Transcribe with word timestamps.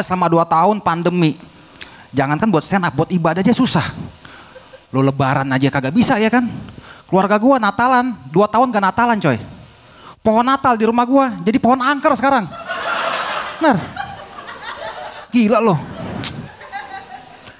selama 0.00 0.32
2 0.32 0.40
tahun 0.48 0.76
pandemi. 0.80 1.36
Jangankan 2.16 2.48
buat 2.48 2.64
stand 2.64 2.88
up, 2.88 2.96
buat 2.96 3.12
ibadah 3.12 3.44
aja 3.44 3.52
susah. 3.52 3.84
Lo 4.88 5.04
lebaran 5.04 5.44
aja 5.52 5.68
kagak 5.68 5.92
bisa 5.92 6.16
ya 6.16 6.32
kan? 6.32 6.48
Keluarga 7.04 7.36
gua 7.36 7.60
Natalan, 7.60 8.16
2 8.32 8.40
tahun 8.48 8.72
gak 8.72 8.84
Natalan 8.88 9.20
coy. 9.20 9.36
Pohon 10.24 10.48
Natal 10.48 10.80
di 10.80 10.88
rumah 10.88 11.04
gua 11.04 11.28
jadi 11.44 11.60
pohon 11.60 11.76
angker 11.84 12.08
sekarang. 12.16 12.48
Benar. 13.60 13.76
Gila 15.28 15.60
loh. 15.60 15.76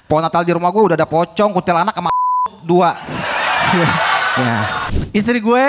Pohon 0.09 0.25
Natal 0.25 0.41
di 0.41 0.57
rumah 0.57 0.73
gua 0.73 0.89
udah 0.89 0.97
ada 0.97 1.05
pocong, 1.05 1.53
kuntilanak 1.53 1.93
sama 1.93 2.09
dua. 2.65 2.97
ya. 4.41 4.57
Istri 5.13 5.37
gue 5.37 5.63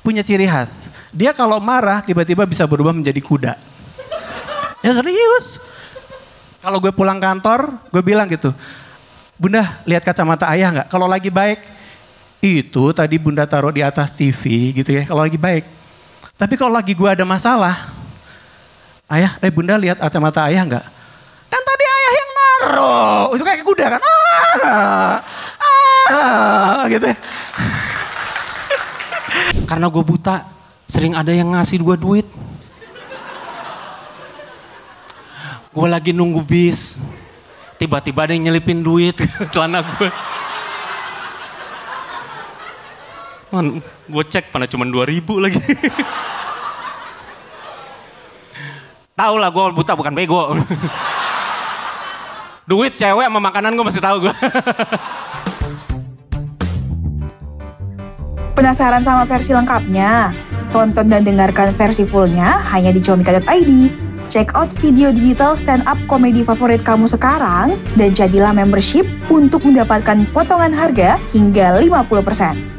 punya 0.00 0.24
ciri 0.24 0.48
khas. 0.48 0.88
Dia 1.12 1.36
kalau 1.36 1.60
marah 1.60 2.00
tiba-tiba 2.00 2.48
bisa 2.48 2.64
berubah 2.64 2.96
menjadi 2.96 3.20
kuda. 3.20 3.52
Ya 4.80 4.96
serius. 4.96 5.68
Kalau 6.58 6.82
gue 6.82 6.90
pulang 6.90 7.22
kantor, 7.22 7.78
gue 7.94 8.02
bilang 8.02 8.26
gitu. 8.26 8.50
Bunda, 9.38 9.62
lihat 9.86 10.02
kacamata 10.02 10.50
ayah 10.50 10.74
nggak? 10.74 10.88
Kalau 10.90 11.06
lagi 11.06 11.30
baik, 11.30 11.62
itu 12.42 12.90
tadi 12.90 13.14
bunda 13.18 13.46
taruh 13.46 13.70
di 13.70 13.82
atas 13.86 14.10
TV 14.10 14.74
gitu 14.74 14.90
ya. 14.90 15.06
Kalau 15.06 15.22
lagi 15.22 15.38
baik. 15.38 15.62
Tapi 16.34 16.54
kalau 16.58 16.74
lagi 16.74 16.94
gue 16.94 17.06
ada 17.06 17.22
masalah, 17.22 17.74
ayah, 19.10 19.38
eh 19.38 19.50
bunda 19.54 19.78
lihat 19.78 20.02
kacamata 20.02 20.50
ayah 20.50 20.66
nggak? 20.66 20.86
Kan 21.46 21.62
tadi 21.62 21.84
ayah 21.86 22.12
yang 22.14 22.30
naruh. 22.34 23.26
Itu 23.38 23.42
kayak 23.46 23.62
kuda 23.62 23.86
kan? 23.94 24.00
Ah, 24.66 25.16
ah, 26.10 26.82
gitu 26.90 27.06
ya. 27.06 27.16
Karena 29.70 29.86
gue 29.86 30.02
buta, 30.02 30.42
sering 30.90 31.14
ada 31.14 31.30
yang 31.30 31.54
ngasih 31.54 31.78
gue 31.78 31.94
duit. 31.94 32.26
Gue 35.68 35.84
lagi 35.84 36.16
nunggu 36.16 36.40
bis, 36.48 36.96
tiba-tiba 37.76 38.24
ada 38.24 38.32
yang 38.32 38.48
nyelipin 38.48 38.80
duit 38.80 39.20
ke 39.20 39.44
celana 39.52 39.84
gue. 39.84 40.08
Man, 43.48 43.80
gue 43.84 44.24
cek 44.28 44.52
mana 44.52 44.68
cuma 44.68 44.84
2000 44.88 45.44
lagi. 45.44 45.60
tahu 49.18 49.34
lah 49.34 49.50
gue 49.52 49.64
buta 49.76 49.92
bukan 49.92 50.16
bego. 50.16 50.52
duit 52.70 53.00
cewek 53.00 53.26
sama 53.28 53.40
makanan 53.40 53.76
gue 53.76 53.84
masih 53.84 54.04
tahu 54.04 54.28
gue. 54.28 54.34
Penasaran 58.56 59.04
sama 59.04 59.28
versi 59.28 59.52
lengkapnya? 59.52 60.32
Tonton 60.68 61.08
dan 61.08 61.24
dengarkan 61.24 61.72
versi 61.72 62.04
fullnya 62.04 62.60
hanya 62.68 62.92
di 62.92 63.00
comika.id. 63.00 64.07
Check 64.38 64.54
out 64.54 64.70
video 64.70 65.10
digital 65.10 65.58
stand 65.58 65.82
up 65.90 65.98
komedi 66.06 66.46
favorit 66.46 66.86
kamu 66.86 67.10
sekarang 67.10 67.74
dan 67.98 68.14
jadilah 68.14 68.54
membership 68.54 69.02
untuk 69.26 69.66
mendapatkan 69.66 70.30
potongan 70.30 70.70
harga 70.70 71.18
hingga 71.34 71.74
50%. 71.82 72.77